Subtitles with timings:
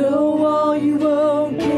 [0.00, 1.69] know all you won't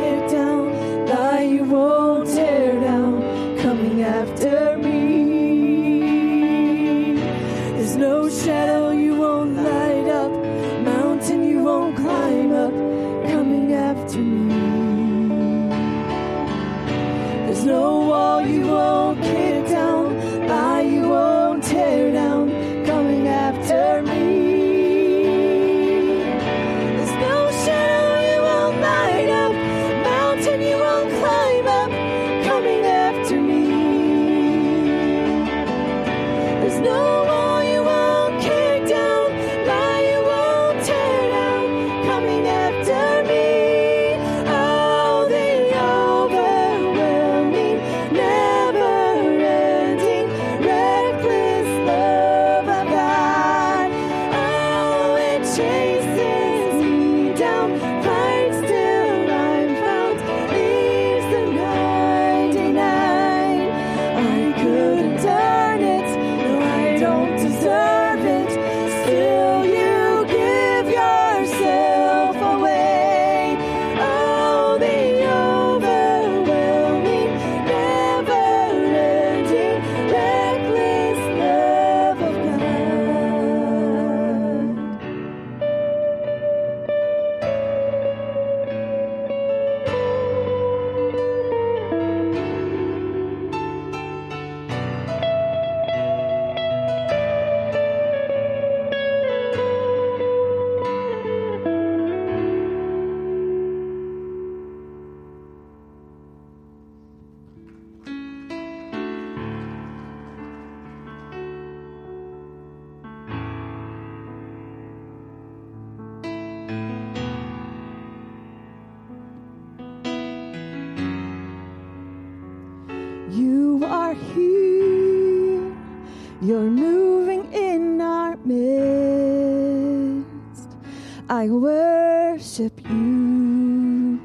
[131.42, 134.20] I worship you.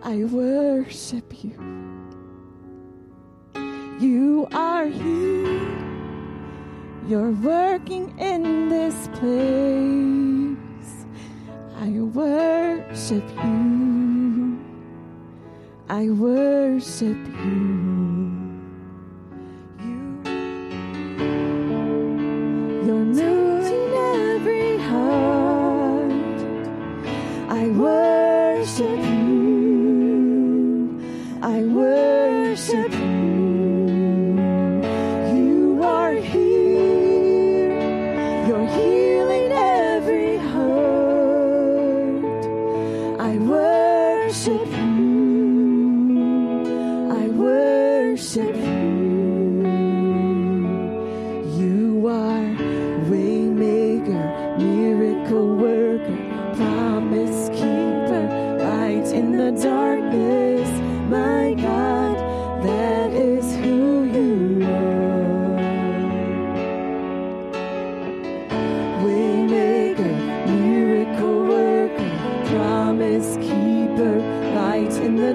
[0.00, 1.58] I worship you.
[3.98, 5.60] You are here.
[7.08, 9.53] You're working in this place.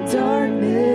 [0.08, 0.89] darkness.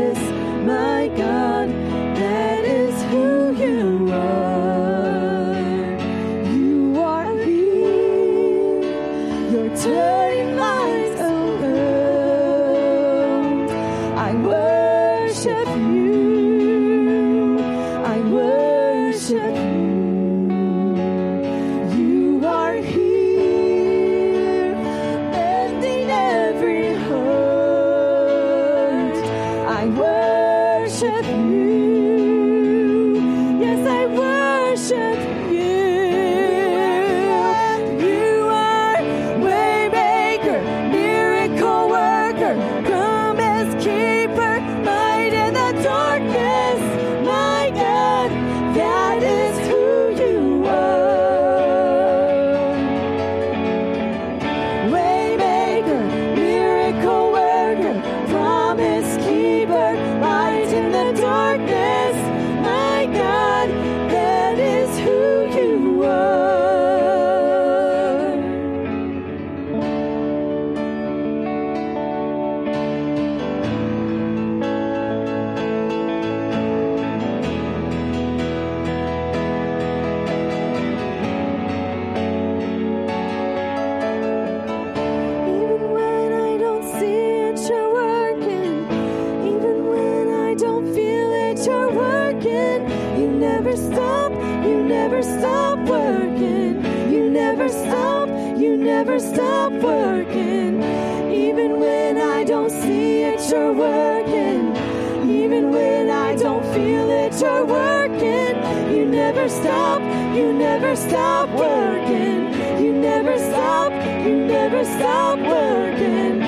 [109.15, 110.01] Never stop,
[110.35, 112.53] you never stop working.
[112.83, 113.93] You never stop,
[114.25, 116.43] you never stop working.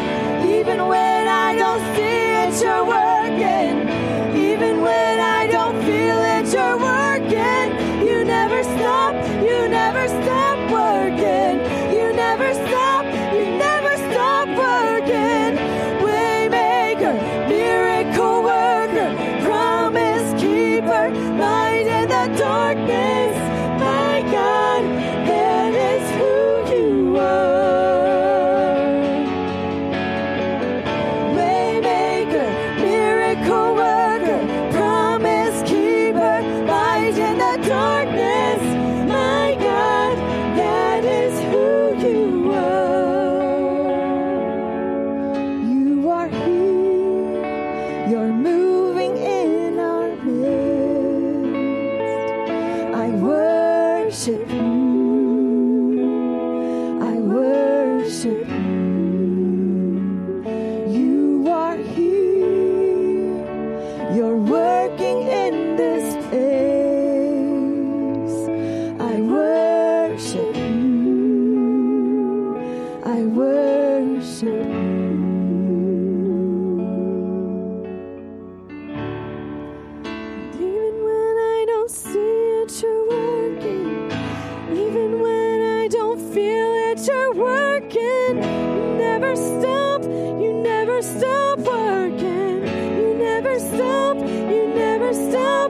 [0.52, 3.07] Even when I don't see it, you're working.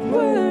[0.09, 0.46] Stop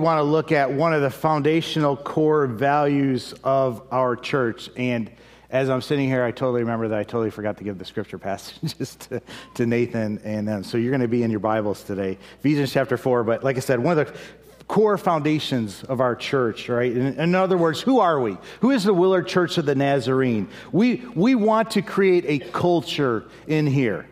[0.00, 4.70] want to look at one of the foundational core values of our church.
[4.76, 5.10] And
[5.50, 8.18] as I'm sitting here, I totally remember that I totally forgot to give the scripture
[8.18, 9.22] passages to,
[9.54, 10.64] to Nathan and them.
[10.64, 13.24] So you're going to be in your Bibles today, Ephesians chapter 4.
[13.24, 14.18] But like I said, one of the
[14.68, 16.92] core foundations of our church, right?
[16.92, 18.38] In, in other words, who are we?
[18.60, 20.48] Who is the Willard Church of the Nazarene?
[20.70, 24.06] We, we want to create a culture in here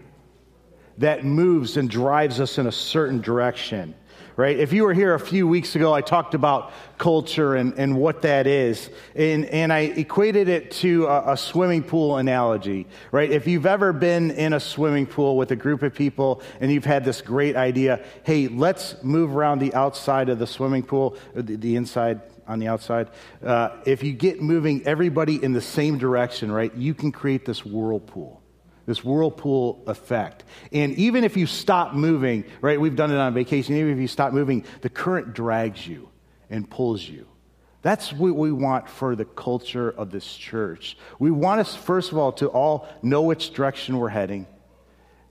[0.99, 3.95] that moves and drives us in a certain direction
[4.39, 4.57] right?
[4.57, 8.23] If you were here a few weeks ago i talked about culture and, and what
[8.23, 8.89] that is.
[9.17, 13.31] And, and i equated it to a, a swimming pool analogy right?
[13.31, 16.85] If you've ever been in a swimming pool with a group of people and you've
[16.85, 21.57] had this great idea hey let's move around the outside of the swimming pool the,
[21.57, 23.11] the inside on the outside.
[23.45, 27.67] Uh, if you get moving everybody in the same direction right you can create this
[27.67, 28.41] whirlpool
[28.89, 30.45] this whirlpool effect.
[30.73, 34.09] And even if you stop moving, right, we've done it on vacation, even if you
[34.09, 36.09] stop moving, the current drags you
[36.49, 37.27] and pulls you.
[37.83, 40.97] That's what we want for the culture of this church.
[41.19, 44.47] We want us, first of all, to all know which direction we're heading.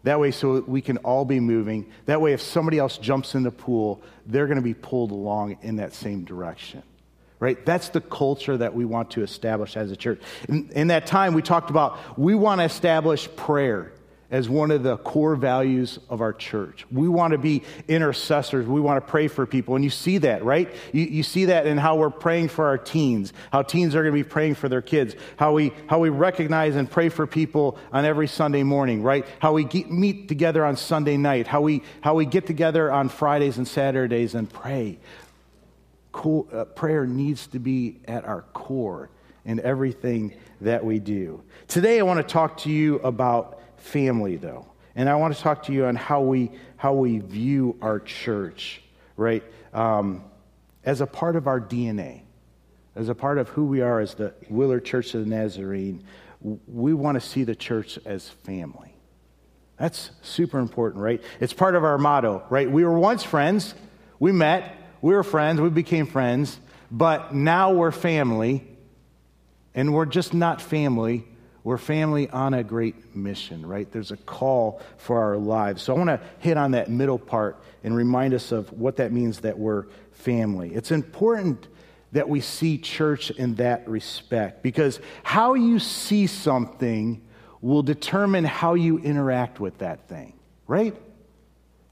[0.03, 1.91] That way, so we can all be moving.
[2.05, 5.57] That way, if somebody else jumps in the pool, they're going to be pulled along
[5.63, 6.83] in that same direction
[7.39, 7.63] right?
[7.65, 10.21] That's the culture that we want to establish as a church.
[10.49, 13.91] In, in, that time, we talked about we want to establish prayer
[14.29, 16.85] as one of the core values of our church.
[16.91, 18.67] We want to be intercessors.
[18.67, 19.75] We want to pray for people.
[19.75, 20.69] And you see that, right?
[20.91, 24.13] You, you see that in how we're praying for our teens, how teens are going
[24.13, 27.77] to be praying for their kids, how we, how we recognize and pray for people
[27.93, 29.25] on every Sunday morning, right?
[29.39, 33.07] How we get, meet together on Sunday night, how we, how we get together on
[33.07, 34.99] Fridays and Saturdays and pray.
[36.17, 39.11] Cool, uh, prayer needs to be at our core
[39.45, 41.43] in everything that we do.
[41.67, 44.65] Today, I want to talk to you about family, though.
[44.95, 48.81] And I want to talk to you on how we, how we view our church,
[49.15, 49.43] right?
[49.75, 50.23] Um,
[50.83, 52.21] as a part of our DNA,
[52.95, 56.03] as a part of who we are as the Willard Church of the Nazarene,
[56.41, 58.95] we want to see the church as family.
[59.77, 61.21] That's super important, right?
[61.39, 62.69] It's part of our motto, right?
[62.69, 63.75] We were once friends,
[64.17, 64.73] we met,
[65.07, 66.59] we were friends, we became friends,
[66.91, 68.67] but now we're family,
[69.73, 71.25] and we're just not family,
[71.63, 73.89] we're family on a great mission, right?
[73.89, 75.81] There's a call for our lives.
[75.81, 79.13] So I want to hit on that middle part and remind us of what that
[79.13, 80.75] means that we're family.
[80.75, 81.69] It's important
[82.11, 87.25] that we see church in that respect because how you see something
[87.61, 90.33] will determine how you interact with that thing,
[90.67, 90.93] right?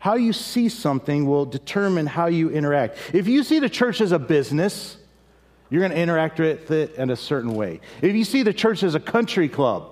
[0.05, 2.99] How you see something will determine how you interact.
[3.11, 4.97] If you see the church as a business,
[5.71, 7.81] you're going to interact with it in a certain way.
[8.03, 9.89] If you see the church as a country club,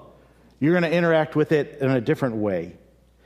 [0.59, 2.77] you're going to interact with it in a different way.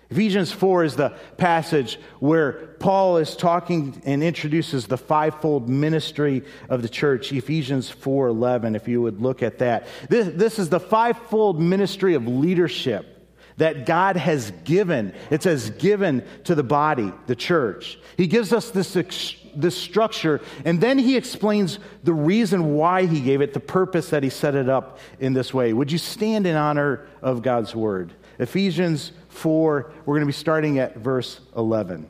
[0.09, 6.83] Ephesians 4 is the passage where Paul is talking and introduces the fivefold ministry of
[6.83, 7.33] the church.
[7.33, 9.87] Ephesians 4:11 if you would look at that.
[10.07, 13.16] This, this is the fivefold ministry of leadership
[13.57, 15.13] that God has given.
[15.29, 17.99] It says given to the body, the church.
[18.15, 18.95] He gives us this
[19.55, 24.21] this structure, and then he explains the reason why he gave it, the purpose that
[24.21, 25.73] he set it up in this way.
[25.73, 28.13] Would you stand in honor of God's word?
[28.37, 32.07] Ephesians 4, we're going to be starting at verse 11.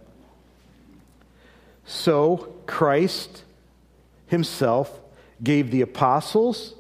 [1.86, 3.46] So Christ
[4.28, 5.00] himself
[5.42, 6.74] gave the apostles,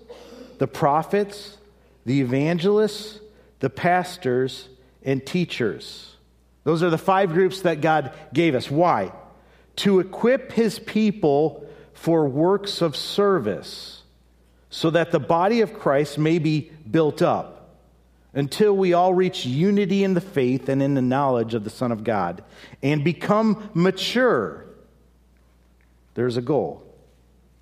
[0.58, 1.58] the prophets,
[2.06, 3.20] the evangelists,
[3.60, 4.70] the pastors,
[5.04, 6.16] and teachers.
[6.64, 8.70] Those are the five groups that God gave us.
[8.70, 9.12] Why?
[9.78, 14.04] to equip his people for works of service,
[14.70, 17.76] so that the body of Christ may be built up
[18.34, 21.92] until we all reach unity in the faith and in the knowledge of the Son
[21.92, 22.44] of God
[22.84, 24.66] and become mature.
[26.14, 26.84] There's a goal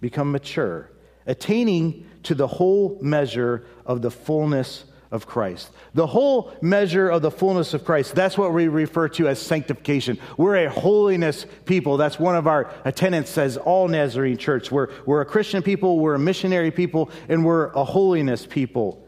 [0.02, 0.90] become mature,
[1.26, 4.84] attaining to the whole measure of the fullness
[5.16, 5.72] of Christ.
[5.94, 10.20] The whole measure of the fullness of Christ, that's what we refer to as sanctification.
[10.38, 11.96] We're a holiness people.
[11.96, 14.72] That's one of our attendants says all Nazarene church.
[14.72, 19.02] We're, we're a Christian people, we're a missionary people, and we're a holiness people.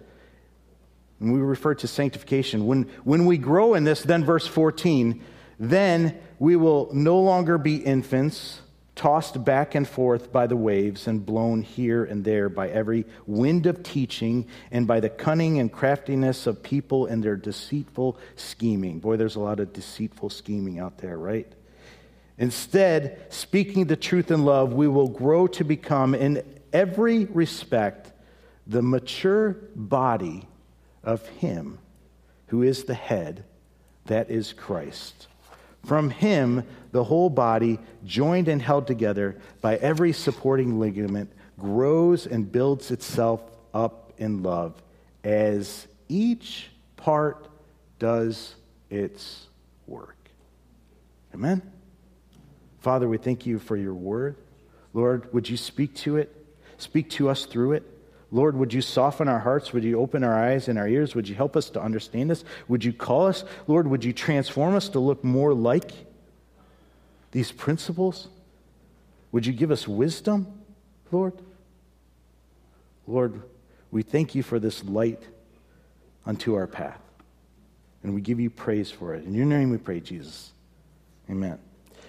[1.20, 2.65] And we refer to sanctification.
[2.65, 5.22] When, when we grow in this, then verse 14,
[5.60, 8.62] then we will no longer be infants
[8.97, 13.65] tossed back and forth by the waves and blown here and there by every wind
[13.65, 18.99] of teaching and by the cunning and craftiness of people and their deceitful scheming.
[18.99, 21.49] Boy, there's a lot of deceitful scheming out there, right?
[22.38, 28.12] Instead, speaking the truth in love, we will grow to become, in every respect,
[28.65, 30.47] the mature body
[31.03, 31.79] of Him
[32.47, 33.43] who is the head,
[34.05, 35.27] that is Christ.
[35.88, 42.52] From him, the whole body, joined and held together by every supporting ligament, grows and
[42.52, 43.41] builds itself
[43.73, 44.73] up in love
[45.23, 47.47] as each part
[48.00, 48.56] does
[48.89, 49.47] its
[49.88, 50.17] work.
[51.34, 51.62] Amen?
[52.82, 54.36] Father, we thank you for your word.
[54.93, 56.36] Lord, would you speak to it?
[56.78, 57.96] Speak to us through it.
[58.31, 59.71] Lord, would you soften our hearts?
[59.71, 61.15] Would you open our eyes and our ears?
[61.15, 62.43] Would you help us to understand this?
[62.67, 63.45] Would you call us?
[63.67, 65.91] Lord, would you transform us to look more like
[67.31, 68.27] these principles?
[69.31, 70.47] Would you give us wisdom,
[71.11, 71.33] Lord?
[73.07, 73.41] Lord,
[73.91, 75.23] we thank you for this light
[76.25, 76.99] unto our path.
[78.03, 79.23] And we give you praise for it.
[79.23, 80.51] In your name we pray, Jesus.
[81.29, 81.57] Amen.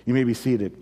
[0.05, 0.77] You may be seated.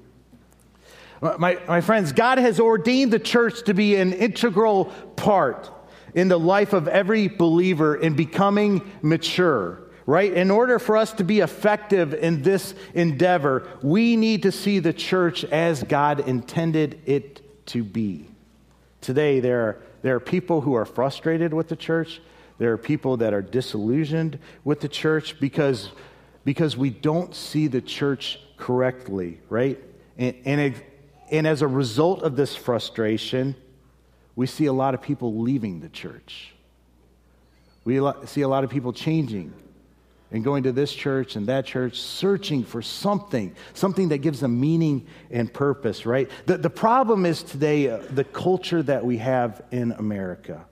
[1.21, 5.71] My, my friends, God has ordained the church to be an integral part
[6.15, 10.33] in the life of every believer in becoming mature, right?
[10.33, 14.93] In order for us to be effective in this endeavor, we need to see the
[14.93, 18.29] church as God intended it to be.
[19.01, 22.21] Today, there are, there are people who are frustrated with the church.
[22.59, 25.91] There are people that are disillusioned with the church because,
[26.45, 29.79] because we don't see the church correctly, right?
[30.17, 30.75] And, and it,
[31.31, 33.55] and as a result of this frustration,
[34.35, 36.53] we see a lot of people leaving the church.
[37.85, 39.53] We see a lot of people changing
[40.33, 44.61] and going to this church and that church, searching for something, something that gives them
[44.61, 46.29] meaning and purpose, right?
[46.47, 50.67] The, the problem is today uh, the culture that we have in America.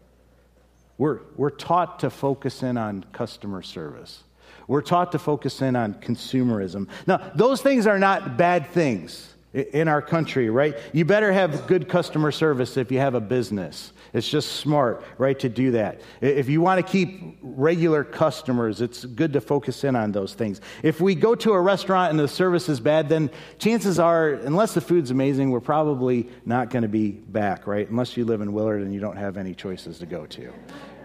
[0.99, 4.25] We're, we're taught to focus in on customer service.
[4.67, 6.89] We're taught to focus in on consumerism.
[7.07, 10.77] Now, those things are not bad things in our country, right?
[10.93, 13.93] You better have good customer service if you have a business.
[14.13, 16.01] It's just smart, right, to do that.
[16.21, 20.61] If you want to keep regular customers, it's good to focus in on those things.
[20.83, 24.75] If we go to a restaurant and the service is bad, then chances are, unless
[24.75, 27.89] the food's amazing, we're probably not going to be back, right?
[27.89, 30.53] Unless you live in Willard and you don't have any choices to go to,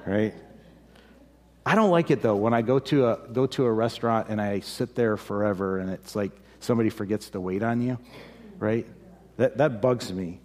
[0.05, 0.33] right?
[1.65, 4.41] I don't like it though when I go to a go to a restaurant and
[4.41, 7.99] I sit there forever and it's like somebody forgets to wait on you,
[8.59, 8.85] right?
[9.37, 10.41] That that bugs me.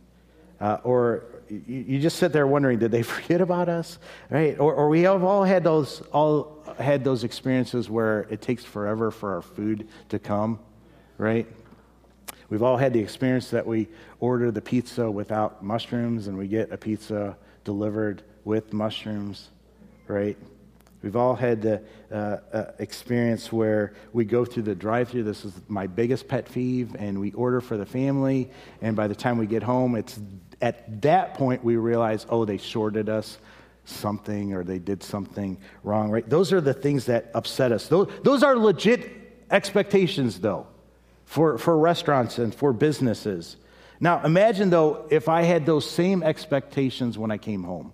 [0.61, 3.99] Uh, or you, you, just sit there wondering, did they forget about us,
[4.31, 4.59] right?
[4.59, 9.11] Or, or we have all had those all had those experiences where it takes forever
[9.11, 10.59] for our food to come,
[11.19, 11.47] right?
[12.49, 13.89] We've all had the experience that we
[14.21, 19.51] order the pizza without mushrooms and we get a pizza delivered with mushrooms,
[20.07, 20.37] right?
[21.05, 25.25] We've all had the uh, uh, experience where we go through the drive through.
[25.25, 28.51] This is my biggest pet peeve, and we order for the family.
[28.81, 30.19] And by the time we get home, it's
[30.63, 33.37] at that point we realize, oh, they shorted us
[33.85, 36.27] something or they did something wrong, right?
[36.27, 37.87] Those are the things that upset us.
[37.89, 39.11] Those, those are legit
[39.51, 40.67] expectations, though,
[41.27, 43.59] for, for restaurants and for businesses.
[44.01, 47.93] Now, imagine, though, if I had those same expectations when I came home,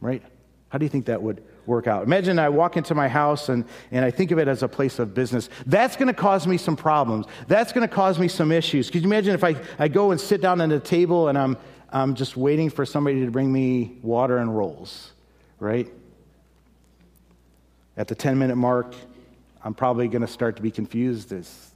[0.00, 0.22] right?
[0.70, 2.02] How do you think that would work out.
[2.02, 4.98] Imagine I walk into my house and, and I think of it as a place
[4.98, 5.48] of business.
[5.66, 7.26] That's going to cause me some problems.
[7.46, 8.90] That's going to cause me some issues.
[8.90, 11.56] Could you imagine if I, I go and sit down at a table and I'm,
[11.90, 15.12] I'm just waiting for somebody to bring me water and rolls,
[15.60, 15.88] right?
[17.96, 18.94] At the 10 minute mark,
[19.62, 21.32] I'm probably going to start to be confused.
[21.32, 21.67] Is,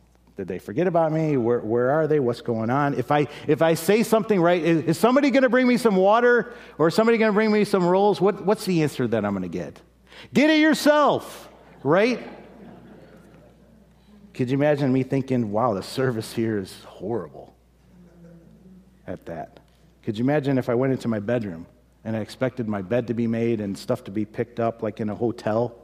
[0.43, 1.37] did they forget about me?
[1.37, 2.19] Where, where are they?
[2.19, 2.95] What's going on?
[2.95, 5.95] If I, if I say something right, is, is somebody going to bring me some
[5.95, 8.21] water or is somebody going to bring me some rolls?
[8.21, 9.81] What, what's the answer that I'm going to get?
[10.35, 11.49] Get it yourself,
[11.85, 12.21] right?
[14.35, 17.55] Could you imagine me thinking, wow, the service here is horrible
[19.07, 19.61] at that?
[20.03, 21.67] Could you imagine if I went into my bedroom
[22.03, 24.99] and I expected my bed to be made and stuff to be picked up like
[24.99, 25.77] in a hotel?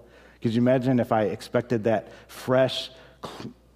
[0.43, 2.91] Could you imagine if I expected that fresh,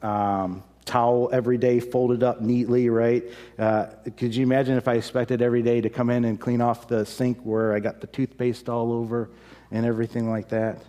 [0.03, 3.25] um, towel every day folded up neatly, right?
[3.59, 6.89] Uh, could you imagine if I expected every day to come in and clean off
[6.89, 9.31] the sink where I got the toothpaste all over
[9.71, 10.83] and everything like that?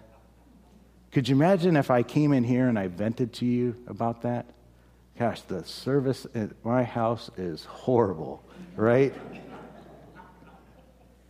[1.12, 4.47] Could you imagine if I came in here and I vented to you about that?
[5.17, 8.43] Gosh, the service at my house is horrible,
[8.75, 9.13] right?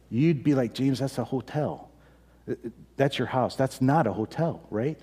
[0.10, 1.92] You'd be like, James, that's a hotel.
[2.96, 3.56] That's your house.
[3.56, 5.00] That's not a hotel, right?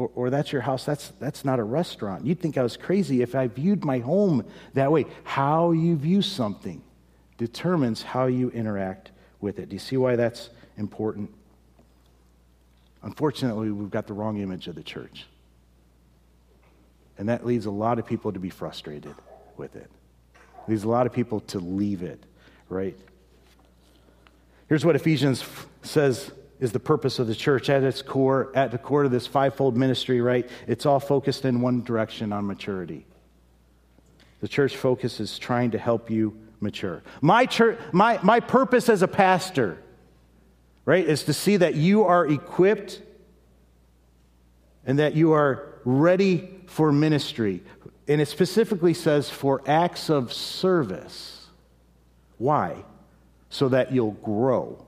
[0.00, 2.24] Or, or that's your house, that's, that's not a restaurant.
[2.24, 5.04] You'd think I was crazy if I viewed my home that way.
[5.24, 6.82] How you view something
[7.36, 9.10] determines how you interact
[9.42, 9.68] with it.
[9.68, 11.30] Do you see why that's important?
[13.02, 15.26] Unfortunately, we've got the wrong image of the church.
[17.18, 19.14] And that leads a lot of people to be frustrated
[19.58, 19.90] with it.
[20.34, 22.22] It leads a lot of people to leave it,
[22.70, 22.96] right?
[24.66, 25.44] Here's what Ephesians
[25.82, 29.26] says is the purpose of the church at its core, at the core of this
[29.26, 30.48] fivefold ministry, right?
[30.66, 33.06] It's all focused in one direction on maturity.
[34.40, 37.02] The church focus is trying to help you mature.
[37.22, 39.82] My, church, my, my purpose as a pastor,
[40.84, 43.00] right, is to see that you are equipped
[44.84, 47.62] and that you are ready for ministry.
[48.06, 51.46] And it specifically says for acts of service.
[52.36, 52.84] Why?
[53.48, 54.84] So that you'll grow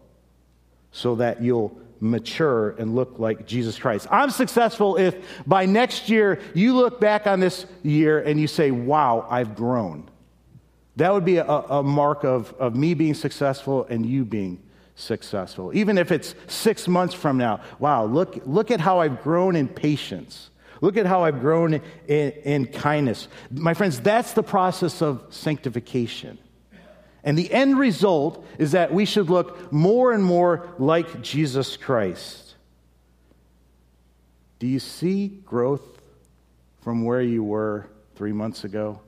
[0.92, 4.06] so that you'll mature and look like Jesus Christ.
[4.10, 8.70] I'm successful if by next year you look back on this year and you say,
[8.70, 10.10] wow, I've grown.
[10.96, 14.60] That would be a, a mark of, of me being successful and you being
[14.94, 15.74] successful.
[15.74, 19.68] Even if it's six months from now, wow, look, look at how I've grown in
[19.68, 20.50] patience.
[20.80, 23.28] Look at how I've grown in, in kindness.
[23.52, 26.38] My friends, that's the process of sanctification.
[27.24, 32.56] And the end result is that we should look more and more like Jesus Christ.
[34.58, 36.00] Do you see growth
[36.82, 39.00] from where you were three months ago,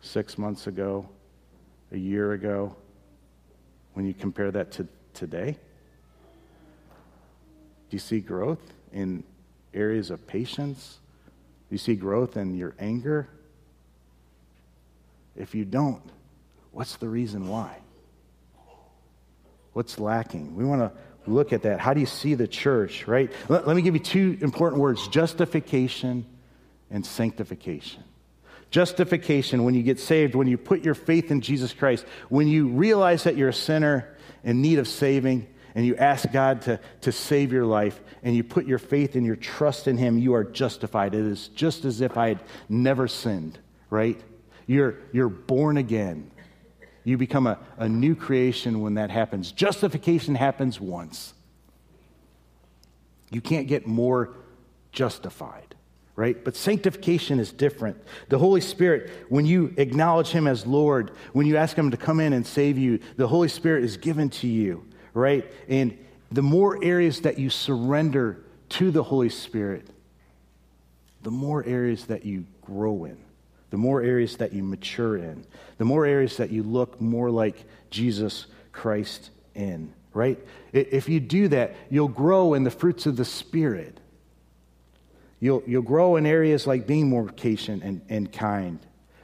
[0.00, 1.08] six months ago,
[1.90, 2.74] a year ago,
[3.94, 5.52] when you compare that to today?
[7.90, 9.24] Do you see growth in
[9.74, 10.98] areas of patience?
[11.68, 13.28] Do you see growth in your anger?
[15.36, 16.02] If you don't,
[16.72, 17.76] What's the reason why?
[19.72, 20.56] What's lacking?
[20.56, 20.92] We want to
[21.30, 21.80] look at that.
[21.80, 23.30] How do you see the church, right?
[23.48, 26.26] Let, let me give you two important words justification
[26.90, 28.02] and sanctification.
[28.70, 32.68] Justification, when you get saved, when you put your faith in Jesus Christ, when you
[32.68, 37.12] realize that you're a sinner in need of saving, and you ask God to, to
[37.12, 40.44] save your life, and you put your faith and your trust in Him, you are
[40.44, 41.14] justified.
[41.14, 43.58] It is just as if I had never sinned,
[43.88, 44.20] right?
[44.66, 46.30] You're, you're born again.
[47.04, 49.50] You become a, a new creation when that happens.
[49.50, 51.34] Justification happens once.
[53.30, 54.36] You can't get more
[54.92, 55.74] justified,
[56.14, 56.42] right?
[56.44, 57.96] But sanctification is different.
[58.28, 62.20] The Holy Spirit, when you acknowledge Him as Lord, when you ask Him to come
[62.20, 65.50] in and save you, the Holy Spirit is given to you, right?
[65.68, 65.98] And
[66.30, 69.88] the more areas that you surrender to the Holy Spirit,
[71.22, 73.18] the more areas that you grow in
[73.72, 75.46] the more areas that you mature in,
[75.78, 80.38] the more areas that you look more like Jesus Christ in, right?
[80.74, 83.98] If you do that, you'll grow in the fruits of the Spirit.
[85.40, 88.78] You'll, you'll grow in areas like being more patient and, and kind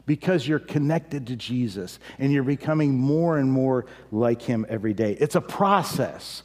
[0.07, 5.13] because you're connected to Jesus and you're becoming more and more like Him every day.
[5.13, 6.43] It's a process.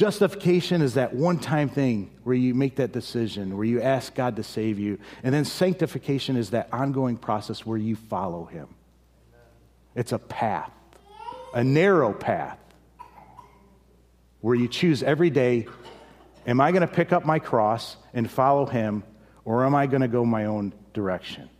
[0.00, 4.36] Justification is that one time thing where you make that decision, where you ask God
[4.36, 4.98] to save you.
[5.22, 8.68] And then sanctification is that ongoing process where you follow Him.
[9.94, 10.72] It's a path,
[11.52, 12.56] a narrow path,
[14.40, 15.66] where you choose every day
[16.46, 19.02] am I going to pick up my cross and follow Him,
[19.44, 21.50] or am I going to go my own direction?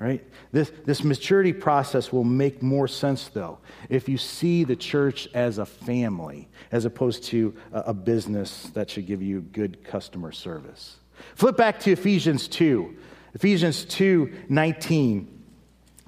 [0.00, 0.24] Right?
[0.52, 3.58] This, this maturity process will make more sense, though,
[3.88, 8.90] if you see the church as a family as opposed to a, a, business that
[8.90, 10.98] should give you good customer service.
[11.34, 12.96] Flip back to Ephesians 2.
[13.34, 15.34] Ephesians 2 19.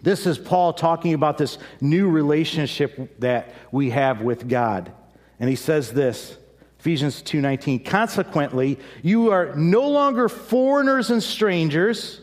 [0.02, 4.92] This is Paul talking about this new relationship that we have with God.
[5.38, 6.38] And he says this
[6.78, 12.22] Ephesians 2:19 Consequently you are no longer foreigners and strangers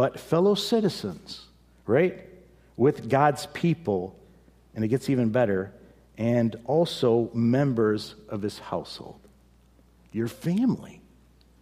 [0.00, 1.44] but fellow citizens,
[1.86, 2.26] right?
[2.78, 4.18] With God's people,
[4.74, 5.74] and it gets even better,
[6.16, 9.20] and also members of his household.
[10.10, 11.02] Your family.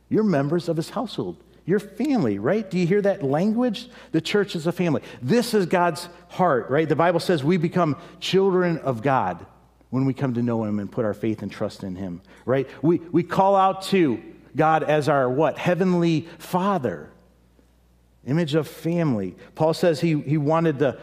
[0.09, 1.43] You're members of his household.
[1.67, 2.71] Your family, right?
[2.71, 3.89] Do you hear that language?
[4.13, 5.03] The church is a family.
[5.21, 6.89] This is God's heart, right?
[6.89, 9.45] The Bible says we become children of God
[9.91, 12.69] when we come to know him and put our faith and trust in him, right?
[12.83, 14.23] We, we call out to
[14.55, 15.59] God as our what?
[15.59, 17.11] Heavenly Father
[18.27, 19.37] image of family.
[19.55, 20.99] Paul says he, he wanted to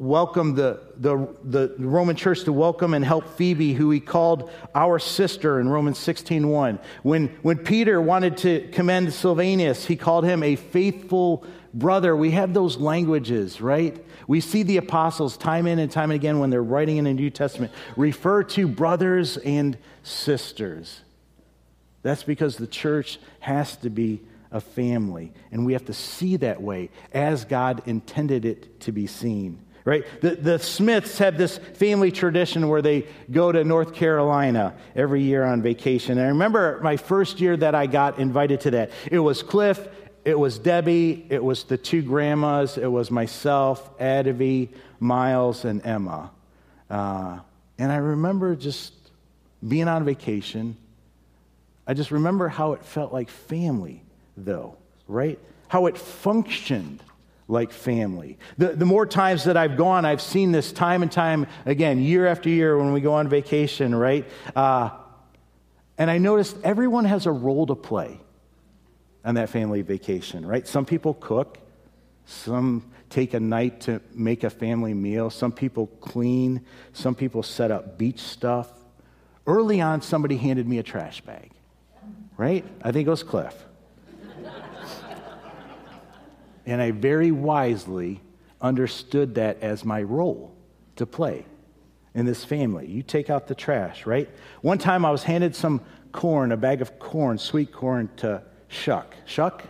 [0.00, 4.98] welcome the, the, the Roman church to welcome and help Phoebe, who he called our
[4.98, 6.78] sister in Romans 16.1.
[7.02, 12.16] When, when Peter wanted to commend Silvanus, he called him a faithful brother.
[12.16, 14.02] We have those languages, right?
[14.26, 17.30] We see the apostles time in and time again when they're writing in the New
[17.30, 21.02] Testament refer to brothers and sisters.
[22.02, 25.32] That's because the church has to be a family.
[25.52, 29.64] And we have to see that way as God intended it to be seen.
[29.84, 30.04] Right?
[30.20, 35.42] The, the Smiths have this family tradition where they go to North Carolina every year
[35.44, 36.18] on vacation.
[36.18, 38.90] And I remember my first year that I got invited to that.
[39.10, 39.88] It was Cliff,
[40.24, 46.30] it was Debbie, it was the two grandmas, it was myself, Adavi, Miles, and Emma.
[46.90, 47.38] Uh,
[47.78, 48.92] and I remember just
[49.66, 50.76] being on vacation.
[51.86, 54.02] I just remember how it felt like family
[54.44, 54.76] though,
[55.08, 55.38] right?
[55.68, 57.02] How it functioned
[57.50, 58.38] like family.
[58.58, 62.26] The, the more times that I've gone, I've seen this time and time again, year
[62.26, 64.24] after year when we go on vacation, right?
[64.54, 64.90] Uh,
[65.98, 68.20] and I noticed everyone has a role to play
[69.24, 70.66] on that family vacation, right?
[70.66, 71.58] Some people cook,
[72.24, 77.70] some take a night to make a family meal, some people clean, some people set
[77.70, 78.72] up beach stuff.
[79.46, 81.50] Early on, somebody handed me a trash bag,
[82.36, 82.64] right?
[82.82, 83.66] I think it was Cliff.
[86.70, 88.20] And I very wisely
[88.60, 90.54] understood that as my role
[90.94, 91.44] to play
[92.14, 92.86] in this family.
[92.86, 94.30] You take out the trash, right?
[94.62, 95.80] One time I was handed some
[96.12, 99.16] corn, a bag of corn, sweet corn to shuck.
[99.26, 99.64] Shuck?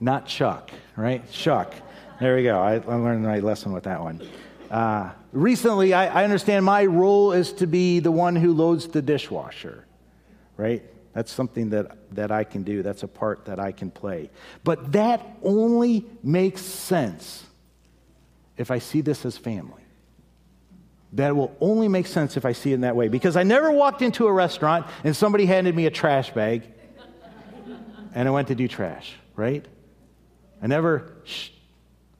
[0.00, 1.22] Not Chuck, right?
[1.30, 1.74] Shuck.
[2.18, 2.58] There we go.
[2.58, 4.26] I, I learned my lesson with that one.
[4.70, 9.02] Uh, recently, I, I understand my role is to be the one who loads the
[9.02, 9.84] dishwasher,
[10.56, 10.82] right?
[11.12, 12.82] That's something that, that I can do.
[12.82, 14.30] That's a part that I can play.
[14.64, 17.44] But that only makes sense
[18.56, 19.82] if I see this as family.
[21.14, 23.08] That will only make sense if I see it in that way.
[23.08, 26.62] Because I never walked into a restaurant and somebody handed me a trash bag
[28.14, 29.66] and I went to do trash, right?
[30.62, 31.50] I never sh-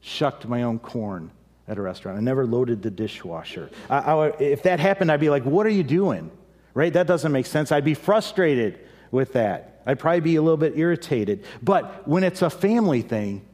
[0.01, 1.31] shucked my own corn
[1.69, 2.19] at a restaurant.
[2.19, 3.71] I never loaded the dishwasher.
[3.89, 6.31] I, I, if that happened, I'd be like, what are you doing?
[6.75, 6.93] Right?
[6.93, 7.73] That doesn't make sense.
[7.73, 8.79] I'd be frustrated
[9.11, 9.83] with that.
[9.87, 11.45] I'd probably be a little bit irritated.
[11.63, 13.45] But when it's a family thing,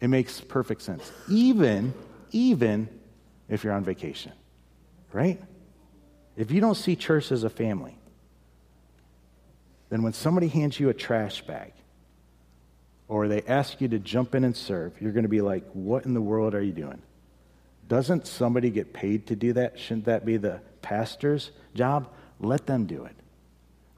[0.00, 1.10] it makes perfect sense.
[1.30, 1.94] Even,
[2.32, 2.88] even
[3.48, 4.32] if you're on vacation,
[5.12, 5.40] right?
[6.36, 7.96] If you don't see church as a family,
[9.88, 11.72] then when somebody hands you a trash bag
[13.08, 16.04] or they ask you to jump in and serve, you're going to be like, what
[16.04, 17.00] in the world are you doing?
[17.88, 19.78] Doesn't somebody get paid to do that?
[19.78, 22.06] Shouldn't that be the pastor's job?
[22.38, 23.16] Let them do it.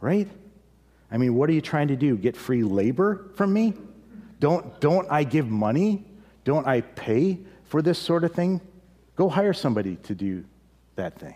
[0.01, 0.27] Right?
[1.11, 2.16] I mean, what are you trying to do?
[2.16, 3.74] Get free labor from me?
[4.40, 6.03] Don't, don't I give money?
[6.44, 8.62] Don't I pay for this sort of thing?
[9.16, 10.44] Go hire somebody to do
[10.96, 11.35] that thing.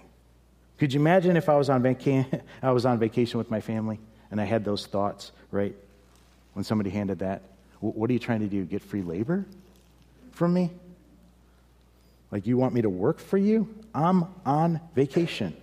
[0.79, 3.99] Could you imagine if I was on, vaca- I was on vacation with my family
[4.31, 5.75] and I had those thoughts, right?
[6.55, 7.43] When somebody handed that.
[7.81, 8.65] What are you trying to do?
[8.65, 9.45] Get free labor
[10.31, 10.71] from me?
[12.31, 13.69] Like, you want me to work for you?
[13.95, 15.57] I'm on vacation,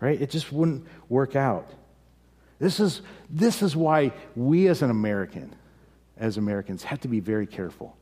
[0.00, 0.20] right?
[0.20, 1.70] It just wouldn't work out.
[2.58, 5.54] This is, this is why we as an American,
[6.16, 7.96] as Americans, have to be very careful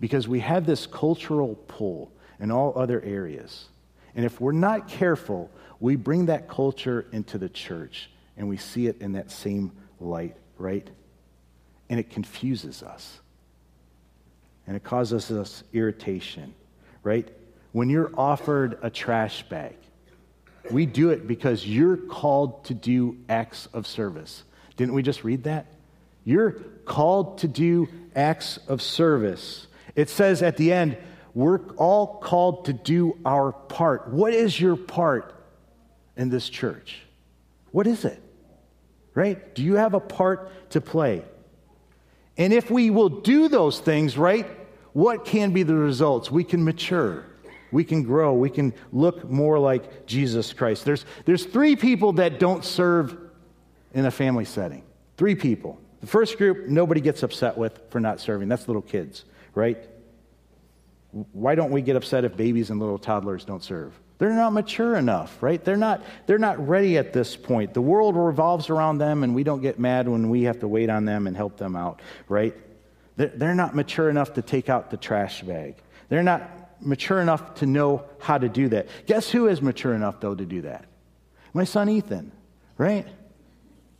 [0.00, 3.68] because we have this cultural pull in all other areas.
[4.14, 8.86] And if we're not careful, we bring that culture into the church and we see
[8.86, 10.88] it in that same light, right?
[11.90, 13.20] And it confuses us.
[14.66, 16.54] And it causes us irritation
[17.02, 17.28] right?
[17.72, 19.76] When you're offered a trash bag,
[20.70, 24.42] we do it because you're called to do acts of service.
[24.76, 25.66] Didn't we just read that?
[26.24, 26.52] You're
[26.84, 29.66] called to do acts of service.
[29.94, 30.96] It says at the end,
[31.34, 34.08] we're all called to do our part.
[34.08, 35.34] What is your part
[36.16, 37.00] in this church?
[37.70, 38.20] What is it?
[39.14, 39.54] Right?
[39.54, 41.24] Do you have a part to play?
[42.36, 44.46] And if we will do those things, right,
[44.92, 46.30] what can be the results?
[46.30, 47.24] We can mature.
[47.72, 48.34] We can grow.
[48.34, 50.84] We can look more like Jesus Christ.
[50.84, 53.16] There's, there's three people that don't serve
[53.94, 54.82] in a family setting.
[55.16, 55.78] Three people.
[56.00, 58.48] The first group, nobody gets upset with for not serving.
[58.48, 59.78] That's little kids, right?
[61.32, 63.92] Why don't we get upset if babies and little toddlers don't serve?
[64.18, 65.64] They're not mature enough, right?
[65.64, 67.72] They're not, they're not ready at this point.
[67.72, 70.90] The world revolves around them, and we don't get mad when we have to wait
[70.90, 72.54] on them and help them out, right?
[73.16, 75.76] They're not mature enough to take out the trash bag.
[76.10, 76.42] They're not
[76.80, 78.88] mature enough to know how to do that.
[79.06, 80.84] Guess who is mature enough, though, to do that?
[81.52, 82.32] My son Ethan,
[82.78, 83.06] right?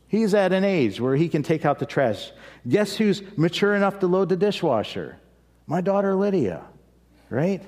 [0.07, 2.31] He's at an age where he can take out the trash.
[2.67, 5.17] Guess who's mature enough to load the dishwasher?
[5.67, 6.63] My daughter Lydia,
[7.29, 7.63] right?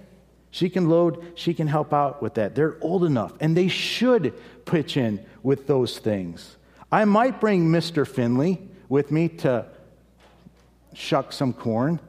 [0.52, 2.54] She can load, she can help out with that.
[2.54, 4.34] They're old enough, and they should
[4.66, 6.58] pitch in with those things.
[6.92, 8.08] I might bring Mr.
[8.08, 9.66] Finley with me to
[10.94, 12.00] shuck some corn.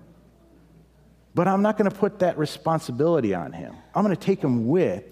[1.34, 3.74] But I'm not going to put that responsibility on him.
[3.94, 5.04] I'm going to take him with,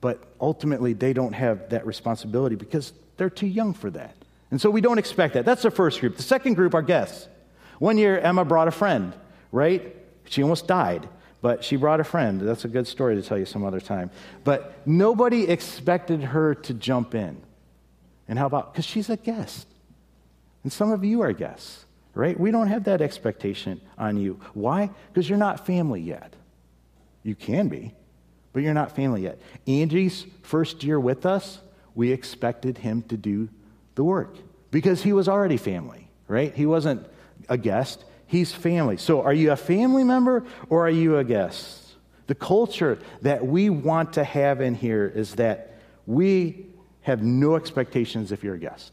[0.00, 4.14] but ultimately they don't have that responsibility because they're too young for that.
[4.50, 5.44] And so we don't expect that.
[5.44, 6.16] That's the first group.
[6.16, 7.26] The second group are guests.
[7.78, 9.14] One year, Emma brought a friend,
[9.50, 9.94] right?
[10.28, 11.08] She almost died,
[11.40, 12.40] but she brought a friend.
[12.40, 14.10] That's a good story to tell you some other time.
[14.44, 17.40] But nobody expected her to jump in.
[18.26, 19.66] And how about, because she's a guest.
[20.64, 22.38] And some of you are guests right?
[22.38, 24.40] We don't have that expectation on you.
[24.54, 24.90] Why?
[25.12, 26.34] Because you're not family yet.
[27.22, 27.94] You can be,
[28.52, 29.38] but you're not family yet.
[29.66, 31.60] Angie's first year with us,
[31.94, 33.48] we expected him to do
[33.94, 34.36] the work
[34.70, 36.54] because he was already family, right?
[36.54, 37.06] He wasn't
[37.48, 38.96] a guest, he's family.
[38.96, 41.84] So are you a family member or are you a guest?
[42.28, 45.74] The culture that we want to have in here is that
[46.06, 46.66] we
[47.02, 48.92] have no expectations if you're a guest.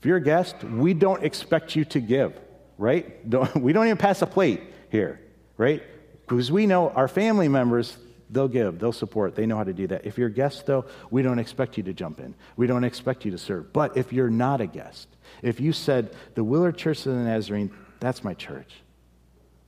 [0.00, 2.40] If you're a guest, we don't expect you to give,
[2.78, 3.28] right?
[3.28, 5.20] Don't, we don't even pass a plate here,
[5.58, 5.82] right?
[6.26, 7.98] Because we know our family members,
[8.30, 10.06] they'll give, they'll support, they know how to do that.
[10.06, 12.34] If you're a guest, though, we don't expect you to jump in.
[12.56, 13.74] We don't expect you to serve.
[13.74, 15.06] But if you're not a guest,
[15.42, 18.72] if you said, the Willard Church of the Nazarene, that's my church,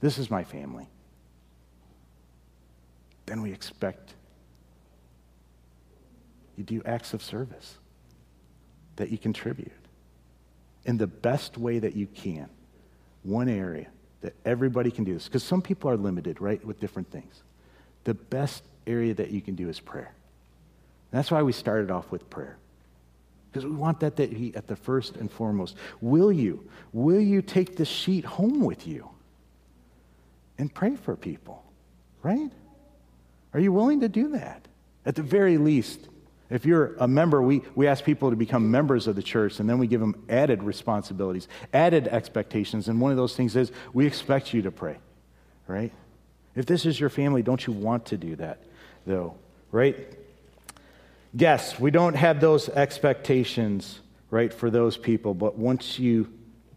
[0.01, 0.89] this is my family,
[3.27, 4.15] then we expect
[6.57, 7.77] you do acts of service,
[8.97, 9.73] that you contribute
[10.85, 12.49] in the best way that you can.
[13.23, 13.87] One area
[14.21, 17.43] that everybody can do this, because some people are limited, right, with different things.
[18.05, 20.13] The best area that you can do is prayer.
[21.11, 22.57] And that's why we started off with prayer.
[23.51, 25.77] Because we want that to be at the first and foremost.
[26.01, 26.69] Will you?
[26.93, 29.11] Will you take the sheet home with you
[30.57, 31.63] and pray for people?
[32.23, 32.51] Right?
[33.53, 34.67] Are you willing to do that?
[35.05, 36.09] At the very least,
[36.53, 39.69] if you're a member, we, we ask people to become members of the church, and
[39.69, 42.89] then we give them added responsibilities, added expectations.
[42.89, 44.99] And one of those things is we expect you to pray,
[45.67, 45.93] right?
[46.55, 48.65] If this is your family, don't you want to do that,
[49.07, 49.35] though,
[49.71, 49.97] right?
[51.35, 54.01] Guests, we don't have those expectations,
[54.31, 56.31] right, for those people, but once you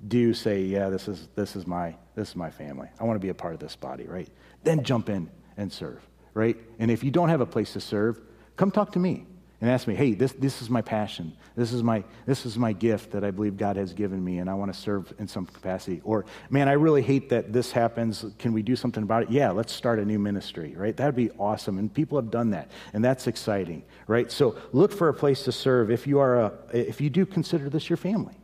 [0.08, 3.22] do say, yeah, this is, this is, my, this is my family, I want to
[3.22, 4.30] be a part of this body, right,
[4.64, 6.00] then jump in and serve,
[6.34, 6.56] right?
[6.80, 8.22] And if you don't have a place to serve,
[8.56, 9.26] come talk to me
[9.62, 11.36] and ask me, hey, this, this is my passion.
[11.56, 14.50] This is my, this is my gift that I believe God has given me, and
[14.50, 16.02] I want to serve in some capacity.
[16.04, 18.26] Or, man, I really hate that this happens.
[18.38, 19.32] Can we do something about it?
[19.32, 20.96] Yeah, let's start a new ministry, right?
[20.96, 21.78] That'd be awesome.
[21.78, 24.32] And people have done that, and that's exciting, right?
[24.32, 27.70] So look for a place to serve if you, are a, if you do consider
[27.70, 28.36] this your family,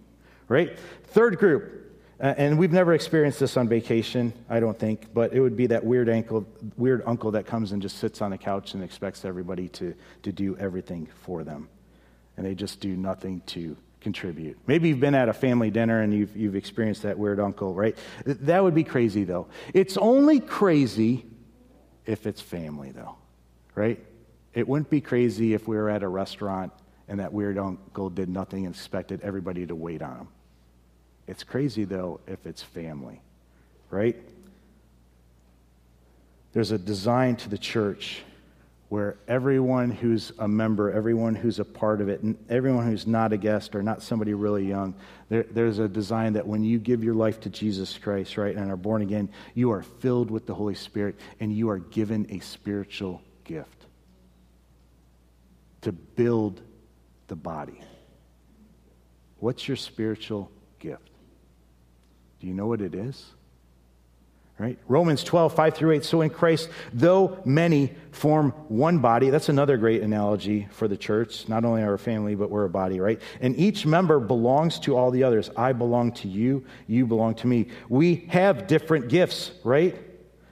[0.48, 0.80] right?
[1.04, 1.81] Third group,
[2.22, 5.66] Uh, and we've never experienced this on vacation, I don't think, but it would be
[5.68, 6.46] that weird, ankle,
[6.78, 10.32] weird uncle that comes and just sits on the couch and expects everybody to, to
[10.32, 11.68] do everything for them.
[12.38, 14.60] And they just do nothing to contribute.
[14.68, 17.98] Maybe you've been at a family dinner and you've, you've experienced that weird uncle, right?
[18.26, 19.48] That would be crazy, though.
[19.74, 21.26] It's only crazy
[22.06, 23.16] if it's family, though,
[23.74, 24.00] right?
[24.54, 26.72] It wouldn't be crazy if we were at a restaurant
[27.08, 30.28] and that weird uncle did nothing and expected everybody to wait on him.
[31.28, 33.22] It's crazy, though, if it's family,
[33.90, 34.16] right?
[36.54, 38.24] There's a design to the church
[38.90, 43.32] where everyone who's a member, everyone who's a part of it, and everyone who's not
[43.32, 44.94] a guest or not somebody really young,
[45.30, 48.70] there, there's a design that when you give your life to Jesus Christ, right, and
[48.70, 52.40] are born again, you are filled with the Holy Spirit and you are given a
[52.40, 53.86] spiritual gift
[55.84, 56.62] to build
[57.28, 57.80] the body.
[59.40, 61.11] What's your spiritual gift?
[62.42, 63.24] Do you know what it is?
[64.58, 64.78] Right?
[64.88, 66.06] Romans 12, 5 through 8.
[66.06, 71.48] So in Christ, though many form one body, that's another great analogy for the church.
[71.48, 73.20] Not only our family, but we're a body, right?
[73.40, 75.50] And each member belongs to all the others.
[75.56, 77.70] I belong to you, you belong to me.
[77.90, 79.98] We have different gifts, right?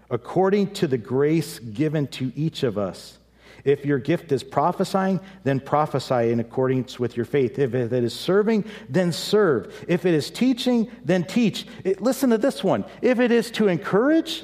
[0.10, 3.19] According to the grace given to each of us.
[3.64, 7.60] If your gift is prophesying, then prophesy in accordance with your faith.
[7.60, 9.86] If it is serving, then serve.
[9.88, 11.68] If it is teaching, then teach.
[11.84, 12.86] It, listen to this one.
[13.02, 14.44] If it is to encourage,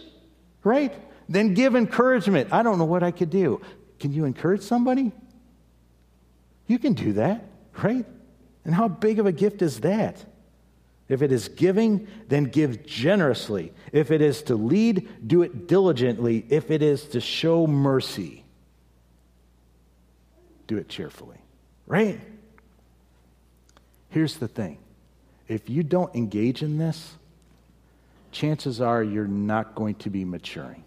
[0.64, 0.94] right,
[1.28, 2.54] then give encouragement.
[2.54, 3.62] I don't know what I could do.
[4.00, 5.12] Can you encourage somebody?
[6.68, 7.46] You can do that,
[7.84, 8.06] right?
[8.64, 10.24] And how big of a gift is that?
[11.08, 13.74] If it is giving, then give generously.
[13.92, 16.46] If it is to lead, do it diligently.
[16.50, 18.45] If it is to show mercy,
[20.68, 21.38] do it cheerfully,
[21.88, 22.20] right?
[24.10, 24.78] Here's the thing
[25.48, 27.14] if you don't engage in this,
[28.32, 30.84] chances are you're not going to be maturing.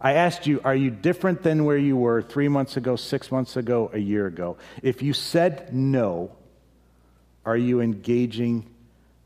[0.00, 3.56] I asked you, are you different than where you were three months ago, six months
[3.56, 4.56] ago, a year ago?
[4.82, 6.32] If you said no,
[7.44, 8.66] are you engaging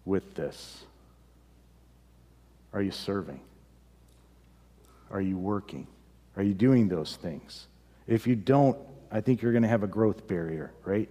[0.04, 0.84] with this?
[2.74, 3.40] Are you serving?
[5.10, 5.86] Are you working?
[6.36, 7.66] Are you doing those things?
[8.06, 8.76] If you don't,
[9.10, 11.08] I think you're going to have a growth barrier, right?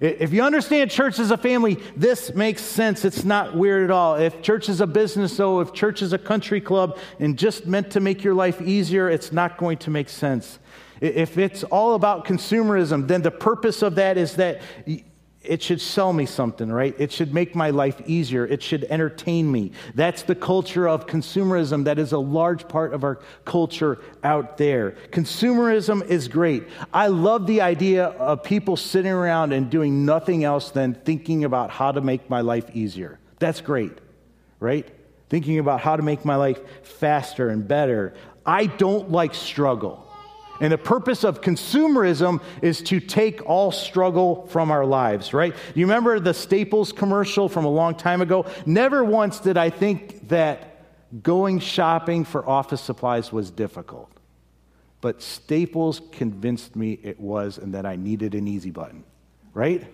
[0.00, 3.04] If you understand church as a family, this makes sense.
[3.04, 4.16] It's not weird at all.
[4.16, 7.90] If church is a business, though, if church is a country club and just meant
[7.92, 10.58] to make your life easier, it's not going to make sense.
[11.00, 14.60] If it's all about consumerism, then the purpose of that is that
[15.48, 16.94] it should sell me something, right?
[16.98, 18.46] It should make my life easier.
[18.46, 19.72] It should entertain me.
[19.94, 24.92] That's the culture of consumerism that is a large part of our culture out there.
[25.10, 26.64] Consumerism is great.
[26.92, 31.70] I love the idea of people sitting around and doing nothing else than thinking about
[31.70, 33.18] how to make my life easier.
[33.38, 33.92] That's great,
[34.60, 34.86] right?
[35.30, 38.14] Thinking about how to make my life faster and better.
[38.44, 40.07] I don't like struggle.
[40.60, 45.54] And the purpose of consumerism is to take all struggle from our lives, right?
[45.74, 48.46] You remember the Staples commercial from a long time ago?
[48.66, 54.10] Never once did I think that going shopping for office supplies was difficult.
[55.00, 59.04] But Staples convinced me it was and that I needed an easy button,
[59.54, 59.86] right?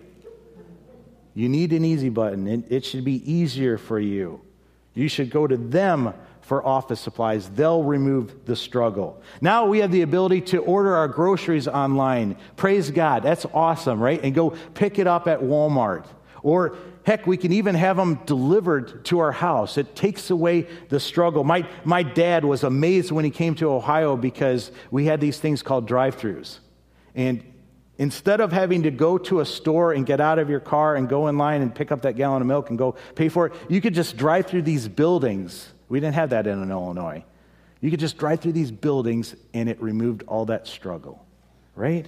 [1.35, 2.47] You need an easy button.
[2.47, 4.41] It, it should be easier for you.
[4.93, 6.13] You should go to them
[6.45, 7.49] for office supplies.
[7.49, 9.21] They'll remove the struggle.
[9.41, 12.37] Now we have the ability to order our groceries online.
[12.55, 13.23] Praise God.
[13.23, 14.21] That's awesome, right?
[14.23, 16.05] And go pick it up at Walmart.
[16.43, 19.79] Or heck, we can even have them delivered to our house.
[19.79, 21.43] It takes away the struggle.
[21.43, 25.63] My, my dad was amazed when he came to Ohio because we had these things
[25.63, 26.59] called drive throughs.
[27.15, 27.43] And
[27.97, 31.07] Instead of having to go to a store and get out of your car and
[31.07, 33.53] go in line and pick up that gallon of milk and go pay for it,
[33.69, 37.23] you could just drive through these buildings we didn't have that in Illinois.
[37.81, 41.25] You could just drive through these buildings and it removed all that struggle,
[41.75, 42.05] right?